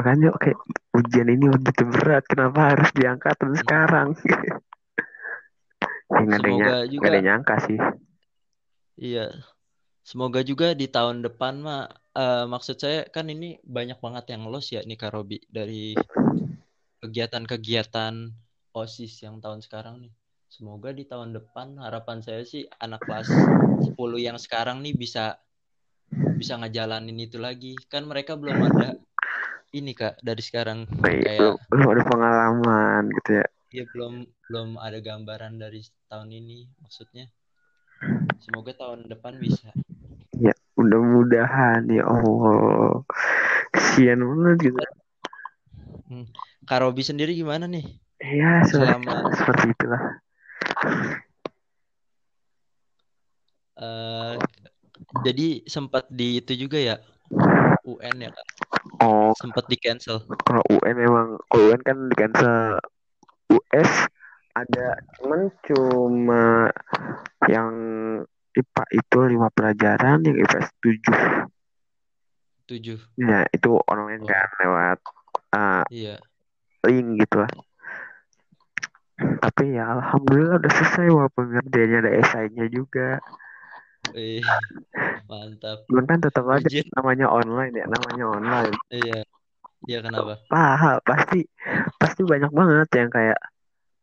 [0.02, 0.50] Makanya oke
[0.98, 3.62] ujian ini begitu berat kenapa harus diangkat terus hmm.
[3.62, 4.08] sekarang?
[6.10, 7.78] Ya, nggak juga ada nyangka sih.
[8.98, 9.30] Iya
[10.12, 14.68] semoga juga di tahun depan mah uh, maksud saya kan ini banyak banget yang los
[14.68, 15.96] ya nih Karobi dari
[17.00, 18.28] kegiatan-kegiatan
[18.76, 20.12] osis yang tahun sekarang nih.
[20.52, 23.24] Semoga di tahun depan harapan saya sih anak kelas
[23.88, 25.40] 10 yang sekarang nih bisa
[26.36, 27.72] bisa ngejalanin itu lagi.
[27.88, 29.00] Kan mereka belum ada
[29.72, 30.84] ini kak dari sekarang.
[31.00, 33.46] Baik, kayak belum, ada pengalaman gitu ya.
[33.72, 35.80] Iya belum belum ada gambaran dari
[36.12, 37.32] tahun ini maksudnya.
[38.44, 39.72] Semoga tahun depan bisa
[40.42, 43.06] ya mudah-mudahan ya Allah
[43.70, 44.82] kesian banget gitu
[46.10, 46.26] hmm.
[46.66, 50.02] Karobi sendiri gimana nih Iya, selama seperti itulah.
[53.74, 54.38] Uh,
[55.26, 56.96] jadi sempat di itu juga ya
[57.82, 58.46] UN ya kak?
[59.02, 59.34] Oh.
[59.34, 60.22] Sempat di cancel.
[60.46, 62.78] Kalau UN memang kalau UN kan di cancel.
[63.50, 63.90] US
[64.52, 66.68] ada cuman cuma
[67.50, 67.72] yang
[68.52, 71.18] IPA itu lima pelajaran yang IPS tujuh.
[72.68, 72.98] Tujuh.
[73.20, 74.28] Ya itu online oh.
[74.28, 74.98] kan lewat
[75.52, 76.16] uh, iya.
[76.86, 77.52] link gitu lah
[79.38, 83.22] tapi ya alhamdulillah udah selesai walaupun ngerjainnya ada esainya juga
[84.18, 84.42] Eh,
[85.30, 85.86] mantap.
[85.86, 86.90] Cuman kan tetap aja Ujian.
[86.98, 88.74] namanya online ya, namanya online.
[88.90, 89.22] Iya.
[89.86, 90.42] Iya kenapa?
[90.50, 91.46] Paha pasti
[92.02, 93.38] pasti banyak banget yang kayak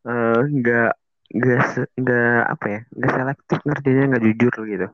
[0.08, 0.99] eh, nggak uh,
[1.30, 4.88] nggak nggak apa ya nggak selektif ngerjainnya nggak jujur gitu.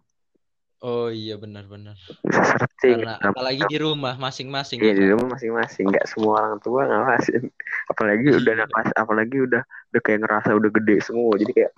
[0.85, 1.97] Oh iya benar-benar.
[2.29, 3.01] Searching.
[3.01, 4.77] Karena apalagi di rumah masing-masing.
[4.85, 5.89] Iya ya, di rumah masing-masing.
[5.89, 7.49] Nggak semua orang tua ngawasin.
[7.89, 8.37] Apalagi iya.
[8.37, 11.33] udah nafas, apalagi udah udah kayak ngerasa udah gede semua.
[11.41, 11.73] Jadi kayak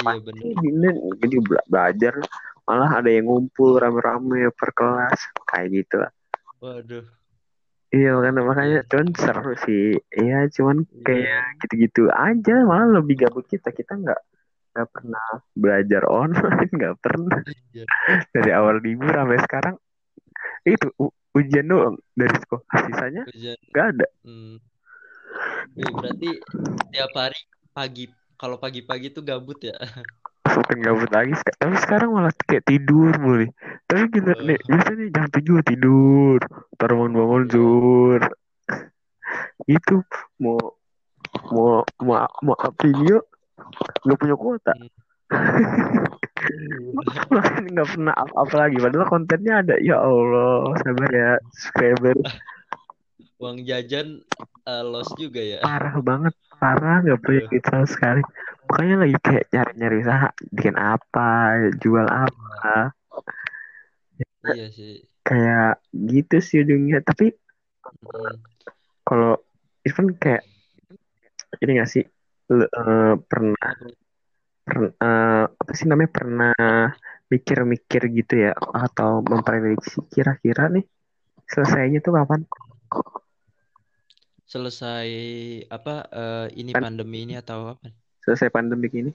[0.00, 0.42] apa iya, bener.
[0.64, 0.88] Gini,
[1.20, 2.14] jadi bela belajar
[2.66, 5.20] malah ada yang ngumpul rame-rame per kelas
[5.52, 6.10] kayak gitu lah.
[6.64, 7.04] Waduh.
[7.94, 8.88] Iya makanya makanya iya.
[8.90, 9.86] cuman seru sih.
[10.10, 11.02] Iya cuman iya.
[11.06, 14.20] kayak gitu-gitu aja malah lebih gabut kita kita nggak
[14.76, 17.40] nggak pernah belajar online nggak pernah
[17.72, 17.88] iya.
[18.36, 19.76] dari awal libur sampai sekarang
[20.68, 20.92] itu
[21.32, 23.24] ujian doang dari sekolah sisanya
[23.72, 24.60] nggak ada hmm.
[25.80, 26.30] ya, berarti
[26.92, 27.40] tiap hari
[27.72, 28.04] pagi
[28.36, 29.72] kalau pagi-pagi tuh gabut ya
[30.52, 33.50] bukan gabut lagi tapi sekarang malah kayak tidur mulai
[33.86, 34.42] tapi kita uh.
[34.44, 36.38] nih biasanya jangan tujuh tidur
[36.76, 38.20] taruh bangun bangun zuhur.
[39.66, 40.04] Itu
[40.38, 40.60] mau
[41.50, 43.24] mau mau mau video
[44.04, 44.72] nggak punya kuota.
[44.76, 44.88] Hmm.
[47.72, 49.74] nggak pernah apa-apa lagi padahal kontennya ada.
[49.82, 52.16] Ya Allah sabar ya subscriber.
[53.36, 54.24] Uang jajan
[54.64, 55.60] uh, loss juga ya.
[55.60, 58.22] Parah banget parah nggak punya kita sekali
[58.66, 61.28] makanya lagi kayak nyari-nyari usaha bikin apa
[61.78, 62.94] jual apa
[64.54, 68.36] iya sih kayak gitu sih ujungnya tapi hmm.
[69.02, 69.38] kalau
[69.82, 70.42] Irfan kayak
[71.62, 72.04] ini gak sih
[72.50, 73.70] uh, pernah
[74.66, 76.54] pernah uh, apa sih namanya pernah
[77.26, 80.86] mikir-mikir gitu ya atau memprediksi kira-kira nih
[81.46, 82.42] selesainya tuh kapan?
[84.46, 85.10] Selesai
[85.70, 87.90] apa uh, ini Pan pandemi ini atau apa?
[88.26, 89.14] Selesai pandemi ini?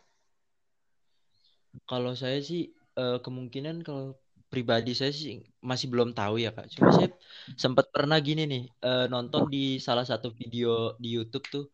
[1.83, 4.15] Kalau saya sih uh, kemungkinan kalau
[4.47, 6.71] pribadi saya sih masih belum tahu ya kak.
[6.71, 7.11] Cuma saya
[7.59, 11.65] sempat pernah gini nih uh, nonton di salah satu video di YouTube tuh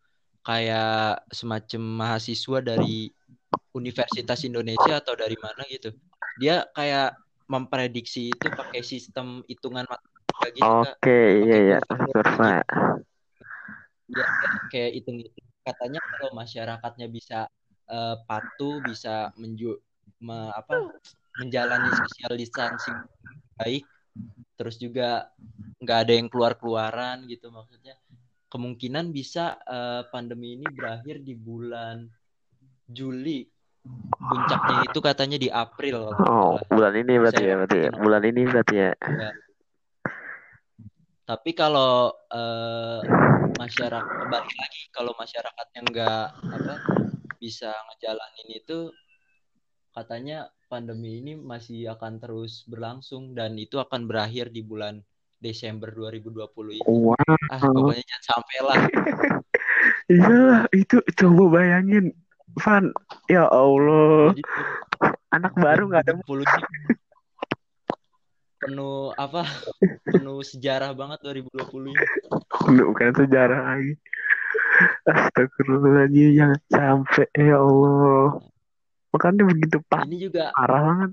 [0.42, 3.14] kayak semacam mahasiswa dari
[3.78, 5.94] Universitas Indonesia atau dari mana gitu.
[6.42, 10.66] Dia kayak memprediksi itu pakai sistem hitungan matematika gitu.
[10.66, 12.62] Oke, okay, iya iya, survei.
[14.08, 14.26] Ya,
[14.74, 17.52] kayak hitung itu katanya kalau masyarakatnya bisa
[17.92, 19.76] uh, patuh, bisa menju
[20.24, 20.96] me, apa
[21.38, 22.98] menjalani social distancing
[23.60, 23.84] baik,
[24.56, 25.28] terus juga
[25.84, 28.00] nggak ada yang keluar-keluaran gitu maksudnya
[28.48, 32.08] kemungkinan bisa uh, pandemi ini berakhir di bulan
[32.88, 33.44] Juli.
[34.20, 36.12] Puncaknya itu katanya di April.
[36.28, 37.90] Oh, bulan ini berarti ya, berarti ya.
[37.96, 38.92] Bulan ini berarti ya.
[39.00, 39.32] ya.
[41.28, 43.04] Tapi kalau uh,
[43.60, 46.76] masyarakat kembali lagi, kalau masyarakatnya nggak apa
[47.36, 48.96] bisa ngejalanin itu,
[49.92, 55.04] katanya pandemi ini masih akan terus berlangsung dan itu akan berakhir di bulan
[55.36, 56.88] Desember 2020 ini.
[56.88, 57.20] Wow.
[57.52, 58.78] Ah, pokoknya jangan sampai lah.
[60.08, 62.16] Iya, itu coba bayangin,
[62.64, 62.96] Van.
[63.28, 64.44] Ya Allah, Jadi
[65.36, 67.07] anak baru nggak ada 2020 ini
[68.68, 69.48] penuh apa?
[70.08, 72.04] Penuh sejarah banget 2020 ini.
[72.84, 73.96] bukan sejarah lagi.
[75.04, 77.26] Astagfirullahaladzim, jangan sampai.
[77.34, 78.44] Ya Allah.
[79.10, 81.12] Makanya begitu pas, Ini juga parah banget.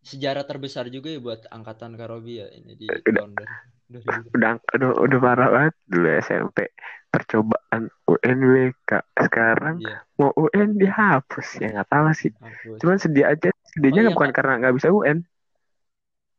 [0.00, 3.20] sejarah terbesar juga ya buat angkatan Karobi ya ini di Udah.
[3.20, 3.32] tahun
[3.92, 4.32] 2020.
[4.32, 6.58] Udah, udah, udah parah banget dulu SMP.
[7.10, 8.90] Percobaan UNWK.
[9.18, 11.60] Sekarang Iya, mau UN dihapus.
[11.60, 12.32] Ya nggak tahu sih.
[12.32, 12.78] hapus.
[12.80, 13.50] Cuman sedih aja.
[13.68, 14.36] Sedihnya Oh, iya, bukan Kak.
[14.36, 15.18] karena nggak bisa UN.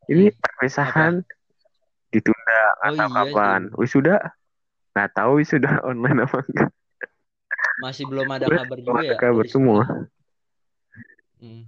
[0.10, 0.42] Ini Hmm.
[0.42, 1.14] perpisahan
[2.12, 3.62] ditunda nggak Oh, iya, kapan.
[3.78, 4.16] Wisuda
[4.96, 6.70] nggak tahu wisuda online apa enggak.
[7.82, 9.84] Masih belum ada kabar juga ya kabar semua.
[11.42, 11.66] Hmm.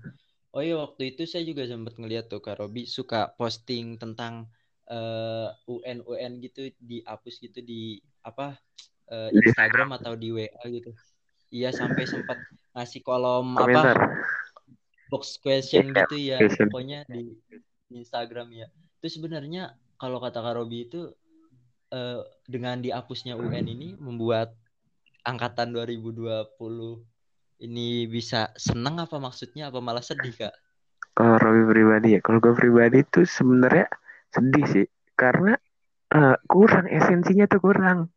[0.54, 4.46] Oh iya waktu itu saya juga sempat ngeliat tuh Kak Robi suka posting tentang
[4.86, 8.54] eh, UN UN gitu dihapus gitu di apa
[9.34, 10.94] Di Instagram atau di WA gitu.
[11.54, 12.38] Iya sampai sempat
[12.74, 13.98] ngasih kolom apa komentar.
[15.10, 16.68] box question Iya, gitu ya question.
[16.70, 17.22] pokoknya di
[17.98, 18.68] Instagram ya.
[19.00, 21.12] Itu sebenarnya kalau kata Kak Robi itu
[21.94, 24.56] eh, dengan dihapusnya UN ini membuat
[25.24, 26.50] angkatan 2020
[27.64, 30.56] ini bisa seneng apa maksudnya apa malah sedih Kak?
[31.14, 33.88] Kalau Robi pribadi ya, kalau gue pribadi tuh sebenarnya
[34.34, 35.54] sedih sih, karena
[36.12, 38.10] eh, kurang esensinya tuh kurang.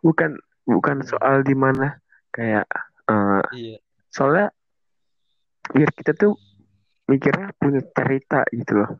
[0.00, 1.98] Bukan bukan soal di mana
[2.30, 2.66] kayak
[3.10, 3.76] eh, Iya.
[4.10, 4.48] soalnya
[5.74, 6.38] biar kita tuh
[7.10, 8.90] mikirnya punya cerita gitu loh.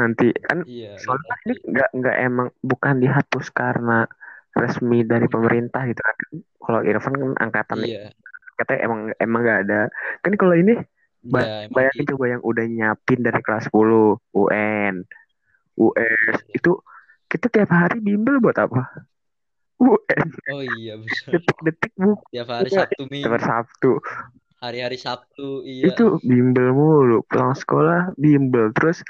[0.00, 0.28] Nanti.
[0.48, 4.08] Kan Iya, soalnya ini nggak nggak emang bukan dihapus karena
[4.56, 6.16] resmi dari pemerintah gitu kan.
[6.58, 8.10] Kalau Irfan kan angkatan Iya.
[8.58, 9.80] katanya emang emang nggak ada.
[10.24, 10.74] Kan kalau ini
[11.20, 15.04] Ba- Iya, emang bayangin di- coba yang udah nyiapin dari kelas 10 UN,
[15.76, 16.72] US itu
[17.28, 19.04] kita tiap hari bimbel buat apa?
[19.80, 20.96] UN Oh iya
[21.28, 23.92] detik-detik bu Tiap hari Iya, Sabtu tiap Minggu, hari Sabtu.
[24.60, 25.88] Hari-hari Sabtu, iya.
[25.88, 27.24] itu bimbel mulu.
[27.24, 28.76] Pulang sekolah bimbel.
[28.76, 29.00] Terus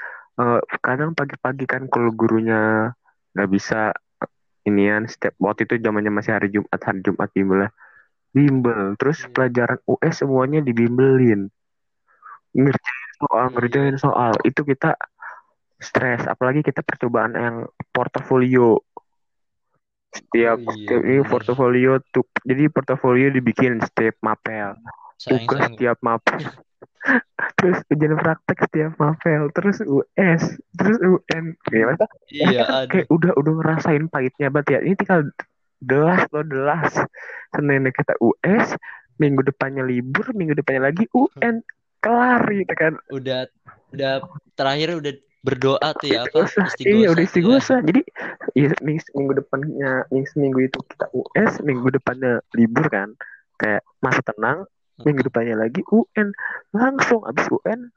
[0.41, 2.91] eh, kadang pagi-pagi kan kalau gurunya
[3.33, 3.93] nggak bisa
[4.69, 7.61] inian setiap waktu itu zamannya masih hari Jumat hari Jumat bimbel
[8.35, 9.33] bimbel terus Iya.
[9.33, 11.51] pelajaran US semuanya dibimbelin.
[12.55, 13.53] Ngerjain soal Iya.
[13.55, 14.33] ngerjain soal.
[14.43, 14.95] Itu kita
[15.81, 17.55] stres apalagi kita percobaan yang
[17.91, 18.79] portofolio.
[20.11, 24.75] Setiap Oh iya, setiap ini portofolio tuh jadi portofolio dibikin setiap mapel.
[25.23, 26.41] Tugas setiap mapel
[27.57, 30.43] terus ujian praktek setiap mapel terus US
[30.77, 31.97] terus UN gimana
[32.29, 35.21] Iya, kayak udah udah ngerasain pahitnya banget ya ini tinggal
[35.81, 36.93] delas lo delas
[37.51, 38.77] Seninnya kita US
[39.17, 41.65] minggu depannya libur minggu depannya lagi UN
[42.01, 43.49] kelar gitu kan Udah
[43.91, 44.23] udah
[44.55, 46.45] terakhir udah berdoa tuh ya apa?
[46.45, 46.61] Istighosa.
[46.69, 47.27] Istighosa Iya udah tuh ya.
[47.27, 47.75] istighosa.
[47.81, 48.01] Jadi
[48.53, 53.09] ya, minggu, minggu depannya minggu seminggu itu kita US, minggu depannya libur kan.
[53.57, 54.65] Kayak masa tenang,
[55.03, 56.31] minggu depannya lagi UN.
[56.71, 57.89] Langsung abis UN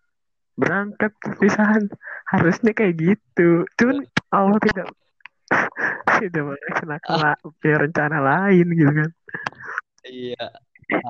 [0.55, 1.91] berangkat perpisahan.
[2.29, 3.65] Harusnya kayak gitu.
[3.77, 4.87] Cuman Allah tidak
[6.19, 9.11] tidak melaksanakan la- punya rencana lain gitu kan.
[10.05, 10.47] Iya.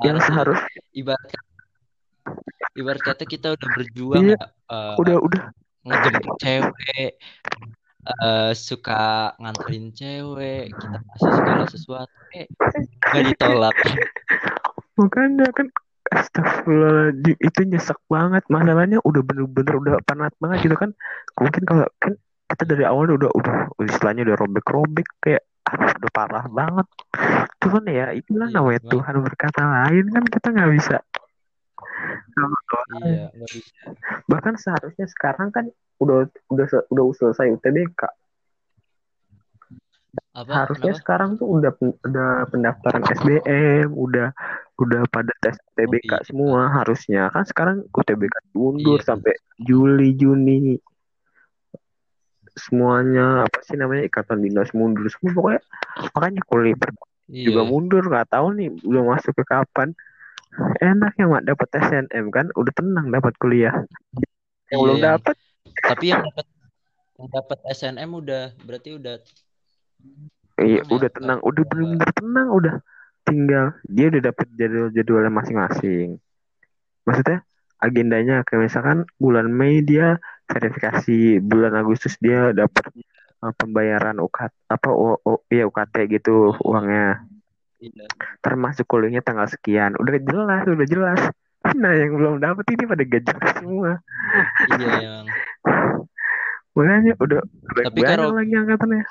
[0.01, 1.31] Yang seharus ibarat
[2.75, 4.35] ibarat kata kita udah berjuang Iya.
[4.35, 5.43] ya eh, udah udah
[5.85, 7.11] ngejemput cewek
[8.05, 12.47] eh, suka nganterin cewek kita kasih segala sesuatu eh
[13.11, 13.75] nggak ditolak
[14.95, 15.67] Makanya kan
[16.11, 17.35] Astagfirullahaladzim.
[17.41, 18.43] Itu nyesek banget.
[18.51, 20.91] Masalahnya udah bener-bener udah penat banget gitu kan.
[21.41, 22.13] Mungkin kalau kan
[22.45, 26.87] kita dari awal udah udah istilahnya udah robek-robek kayak ah, udah parah banget.
[27.57, 30.23] Cuman ya itulah Iya, namanya Tuhan berkata lain kan.
[30.29, 30.97] Kita nggak bisa.
[33.01, 33.31] Iya
[34.27, 35.71] bahkan seharusnya sekarang kan
[36.03, 38.03] udah udah udah selesai UTBK
[40.35, 40.67] apa?
[40.67, 41.01] Harusnya kenapa?
[41.03, 44.35] sekarang tuh udah udah pendaftaran SBM udah
[44.75, 46.25] udah pada tes UTBK iya.
[46.27, 47.31] semua harusnya.
[47.31, 49.07] Kan sekarang UTBK diundur Iya.
[49.07, 50.75] sampai Juli Juni.
[52.55, 55.33] Semuanya apa sih namanya ikatan dinas mundur semua.
[55.35, 55.61] Pokoknya
[56.15, 56.77] makanya kuliah
[57.31, 57.45] iya.
[57.51, 58.03] juga mundur.
[58.07, 59.91] Nggak tahu nih belum masuk ke kapan.
[60.79, 63.75] Enak ya mak dapat SNM kan udah tenang dapat kuliah.
[64.71, 65.35] Yang Iya, belum dapat
[65.83, 66.45] tapi yang dapat
[67.15, 69.15] yang dapat SNM udah berarti udah
[70.59, 72.75] iya ya, udah tenang udah Udah bener-bener tenang udah
[73.25, 76.21] tinggal dia udah dapat jadwal jadwalnya masing-masing
[77.03, 77.41] maksudnya
[77.81, 82.93] agendanya kayak misalkan bulan Mei dia verifikasi bulan Agustus dia dapat
[83.41, 87.25] uh, pembayaran UKT apa o, o, iya UKT gitu uangnya
[87.81, 88.05] iya
[88.45, 91.21] termasuk kuliahnya tanggal sekian udah jelas udah jelas
[91.73, 93.91] Nah yang belum dapat ini pada gajah semua.
[94.69, 95.25] Iya yang.
[96.77, 97.41] Makanya udah
[97.89, 99.01] Tapi kalau- lagi angkatannya.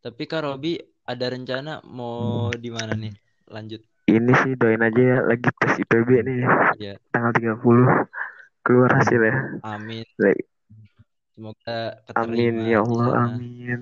[0.00, 0.80] Tapi Kak Robi
[1.12, 2.14] ada rencana mau
[2.62, 3.12] di mana nih?
[3.54, 3.80] Lanjut.
[4.10, 6.40] Ini sih doain aja ya lagi tes IPB nih
[6.78, 6.92] Iya.
[7.14, 7.86] tanggal 30
[8.64, 9.34] keluar hasil ya.
[9.62, 10.04] Amin.
[10.18, 10.44] Like,
[11.34, 13.28] Semoga keterima Amin ya Allah, sana.
[13.30, 13.78] amin.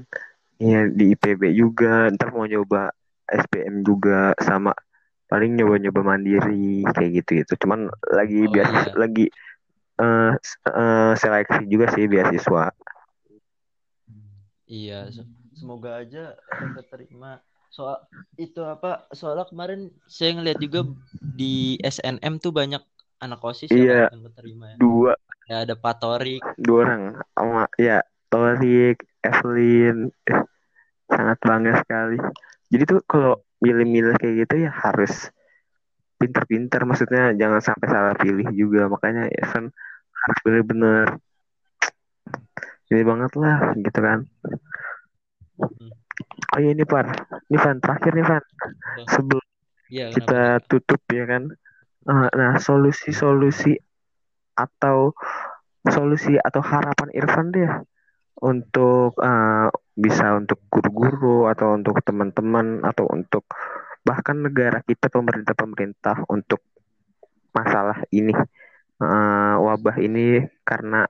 [0.63, 2.93] Iya di IPB juga, ntar mau nyoba
[3.29, 4.73] SBM juga sama
[5.31, 7.53] paling nyoba-nyoba mandiri kayak gitu-gitu.
[7.63, 7.89] Cuman
[8.19, 8.93] lagi Oh, biasa iya.
[8.97, 9.27] lagi
[10.03, 12.65] eh s- eh, seleksi juga sih beasiswa.
[14.69, 15.11] Iya,
[15.59, 16.39] semoga aja
[16.79, 17.43] keterima.
[17.69, 17.99] Soal
[18.39, 19.11] itu apa?
[19.11, 20.87] Soalnya kemarin saya ngeliat juga
[21.19, 22.81] di SNM tuh banyak
[23.19, 24.07] anak OSIS Iya.
[24.09, 24.77] ya, yang keterima ya.
[24.79, 25.13] Dua
[25.49, 26.45] Ya ada Pak Torik.
[26.61, 30.43] dua orang sama ya Torik, Evelyn eh,
[31.09, 32.21] sangat bangga sekali.
[32.69, 35.33] Jadi tuh kalau milih-milih kayak gitu ya harus
[36.21, 39.73] pinter-pinter maksudnya jangan sampai salah pilih juga makanya Evan
[40.13, 41.07] harus bener-bener
[42.93, 44.29] ini banget lah gitu kan.
[45.59, 45.93] Hmm.
[46.55, 47.07] Oh iya ini Van,
[47.51, 48.45] ini Van terakhir nih Van
[49.07, 49.45] sebelum
[49.89, 51.45] Iya, kita tutup ya kan.
[52.09, 53.73] Eh, Nah solusi-solusi
[54.59, 55.13] atau
[55.89, 57.71] solusi atau harapan Irfan deh
[58.45, 59.69] untuk eh,
[59.99, 63.45] bisa untuk guru-guru atau untuk teman-teman atau untuk
[64.07, 66.61] bahkan negara kita pemerintah-pemerintah untuk
[67.57, 68.35] masalah ini
[69.03, 71.07] eh, wabah ini karena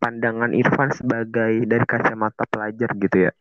[0.00, 3.32] pandangan Irfan sebagai dari kacamata pelajar gitu ya.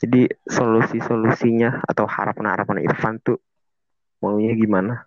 [0.00, 3.36] Jadi solusi-solusinya atau harapan-harapan Irfan tuh
[4.24, 5.04] maunya gimana?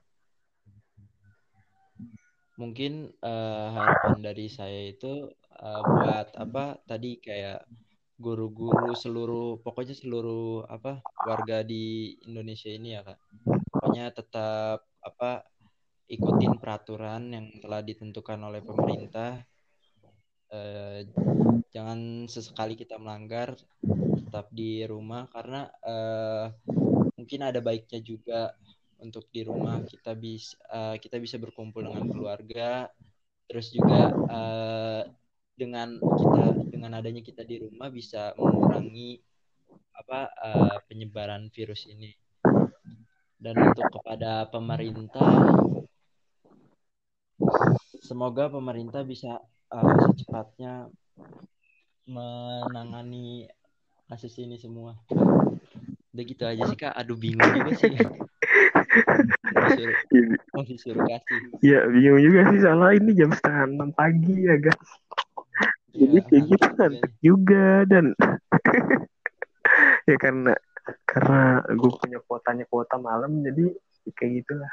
[2.61, 7.65] Mungkin eh, harapan dari saya itu eh, buat apa tadi kayak
[8.21, 13.19] guru-guru seluruh pokoknya seluruh apa warga di Indonesia ini ya Kak.
[13.73, 15.43] Pokoknya tetap apa
[16.05, 19.41] ikutin peraturan yang telah ditentukan oleh pemerintah.
[20.53, 21.09] Eh,
[21.73, 23.57] jangan sesekali kita melanggar,
[24.21, 26.53] tetap di rumah karena eh,
[27.17, 28.53] mungkin ada baiknya juga
[29.01, 29.81] untuk di rumah.
[29.81, 32.85] Kita bisa eh, kita bisa berkumpul dengan keluarga
[33.49, 35.01] terus juga eh,
[35.57, 39.17] dengan kita dengan adanya kita di rumah bisa mengurangi
[39.97, 42.13] apa eh, penyebaran virus ini.
[43.41, 45.49] Dan untuk kepada pemerintah
[48.05, 49.41] semoga pemerintah bisa
[49.73, 50.73] eh, secepatnya
[52.05, 53.49] menangani
[54.05, 54.93] kasus ini semua.
[56.13, 56.93] Udah gitu aja sih kak.
[56.93, 57.89] Aduh bingung juga sih.
[60.69, 62.59] Disuruh kasih Ya bingung juga sih.
[62.61, 64.89] Soalnya ini jam setengah enam pagi ya guys.
[65.93, 68.05] Jadi Iya, kayak gitu ngantuk juga ngantuk juga dan
[70.09, 70.53] ya karena
[71.05, 73.73] karena gue punya kuotanya kuota malam jadi
[74.17, 74.69] kayak gitulah.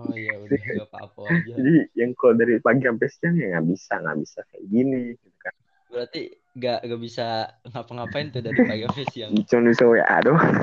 [0.00, 1.52] Oh iya udah gak apa-apa aja.
[1.60, 5.28] Jadi yang kalau dari pagi sampai siang ya nggak bisa nggak bisa kayak gini gitu
[5.40, 5.54] kan.
[5.90, 6.20] Berarti
[6.56, 7.26] gak, gak bisa
[7.66, 9.30] ngapa-ngapain tuh dari pagi sampai siang.
[9.48, 10.54] Cuma bisa WA doang.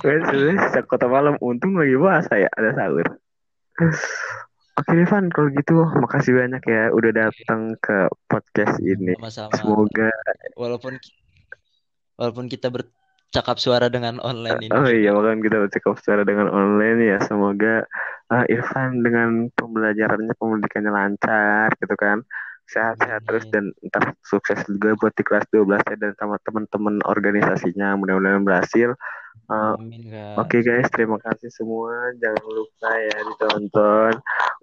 [0.00, 3.06] Sebenarnya sisa kota malam untung lagi puasa ya ada sahur.
[4.80, 9.12] Oke Evan kalau gitu makasih banyak ya udah datang ke podcast ini.
[9.18, 9.52] Sama-sama.
[9.58, 10.10] Semoga
[10.56, 10.96] Walaupun
[12.16, 12.72] walaupun kita
[13.30, 14.74] bercakap suara dengan online ini.
[14.74, 17.18] Oh iya, bahkan kita bercakap secara dengan online ya.
[17.22, 17.86] Semoga
[18.34, 22.26] uh, Irfan dengan pembelajarannya, pendidikannya lancar gitu kan.
[22.66, 27.94] Sehat-sehat terus dan ntar sukses juga buat di kelas 12 ya dan sama teman-teman organisasinya.
[28.02, 28.98] Mudah-mudahan berhasil.
[29.46, 29.78] Uh.
[30.34, 32.10] Oke guys, terima kasih semua.
[32.18, 34.12] Jangan lupa ya ditonton.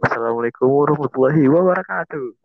[0.03, 2.36] Wassalamualaikum warahmatullahi wabarakatuh.